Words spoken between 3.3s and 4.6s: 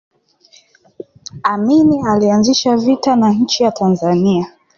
nchi ya tanzania